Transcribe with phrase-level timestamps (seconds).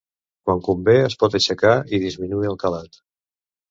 [0.47, 3.05] Quan convé es pot aixecar i disminuir el calat.